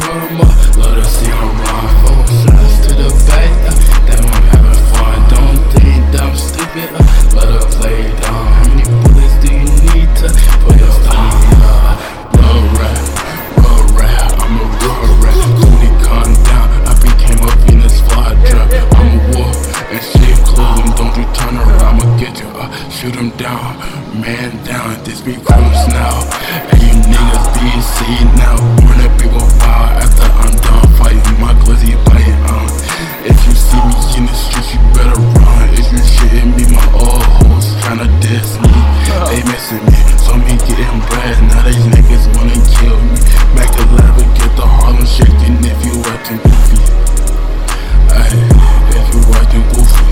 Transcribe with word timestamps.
drama. 0.00 0.48
Let 0.80 0.98
us 0.98 1.10
see 1.18 1.30
her 1.30 1.50
ride. 1.60 1.92
Four 2.00 2.20
shots 2.40 2.76
to 2.86 2.92
the 2.96 3.10
back. 3.28 3.52
Uh, 3.68 3.76
that 4.08 4.18
I'm 4.20 4.44
having 4.52 4.80
fun. 4.92 5.18
Don't 5.28 5.60
think 5.72 6.02
that 6.12 6.22
I'm 6.24 6.36
stupid. 6.36 6.88
Uh, 6.96 7.04
let 7.36 7.48
her 7.52 7.64
play 7.76 8.00
down. 8.24 8.44
How 8.56 8.64
many 8.68 8.84
bullets 9.04 9.36
do 9.44 9.48
you 9.52 9.66
need 9.92 10.10
to 10.20 10.28
put 10.64 10.76
your 10.80 10.94
thumb? 11.04 11.36
Run 12.36 12.64
rap, 12.80 13.02
run 13.60 13.84
rap. 13.96 14.30
I'm 14.40 14.56
a 14.56 14.64
run 14.80 15.10
rap. 15.20 15.38
Cody, 15.60 15.90
calm 16.04 16.30
down. 16.48 16.66
I 16.88 16.92
became 17.04 17.40
a 17.44 17.50
Venus 17.64 18.00
flytrap. 18.08 18.68
I'm 18.96 19.08
a 19.12 19.36
wolf 19.36 19.58
and 19.92 20.02
sheep 20.02 20.38
clothing. 20.48 20.90
Don't 20.96 21.14
you 21.16 21.26
turn 21.36 21.54
around? 21.60 22.00
I'ma 22.00 22.06
get 22.18 22.40
you. 22.40 22.48
Uh, 22.56 22.68
shoot 22.88 23.14
him 23.14 23.30
down, 23.36 23.76
man 24.20 24.50
down. 24.64 24.96
This 25.04 25.20
be 25.20 25.34
close 25.34 25.82
now. 25.92 26.24
And 26.72 26.80
you 26.82 26.92
niggas 27.12 27.46
be 27.58 27.68
So 39.70 39.76
me. 39.76 39.92
So 40.18 40.34
me 40.34 40.56
getting 40.66 40.98
bread, 41.06 41.38
now 41.46 41.62
these 41.62 41.86
niggas 41.94 42.26
wanna 42.34 42.58
kill 42.74 42.98
me. 43.06 43.14
Back 43.54 43.70
to 43.76 43.84
lab 43.94 44.18
and 44.18 44.34
get 44.34 44.50
the 44.56 44.66
Harlem 44.66 45.06
shaking 45.06 45.62
if 45.62 45.78
you 45.86 45.94
acting 46.10 46.42
goofy. 46.42 46.78
Ay, 48.10 48.34
if 48.98 49.06
you 49.14 49.20
acting 49.38 49.62
goofy. 49.70 50.10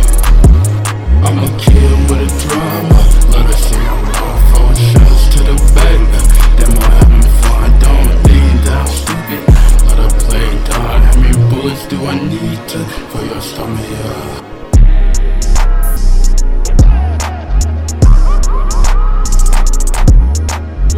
I'ma 1.26 1.50
kill 1.58 1.96
with 2.06 2.22
a 2.22 2.30
drama. 2.38 3.02
Let 3.34 3.46
us 3.50 3.58
see 3.66 3.82
I'm 3.82 3.98
wrong. 4.06 4.38
Phone 4.54 4.76
shots 4.78 5.26
to 5.34 5.40
the 5.42 5.56
back. 5.74 6.06
Then 6.54 6.70
more 6.78 6.94
having 7.02 7.26
fun. 7.42 7.58
I 7.58 7.70
don't 7.82 8.14
think 8.22 8.62
that 8.62 8.78
I'm 8.78 8.86
stupid. 8.86 9.42
Let 9.90 9.98
her 9.98 10.12
play 10.22 10.48
dog. 10.70 11.02
How 11.02 11.20
many 11.20 11.34
bullets 11.50 11.84
do 11.88 12.06
I 12.06 12.14
need 12.14 12.60
to 12.68 12.78
for 13.10 13.24
your 13.24 13.40
stomach? 13.40 13.90
Yeah. 13.90 14.47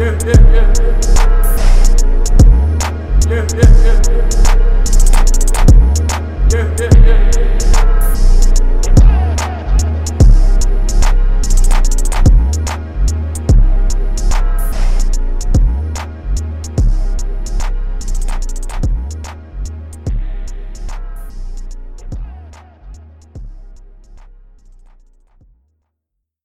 yeah, 0.01 0.17
yeah. 0.25 0.50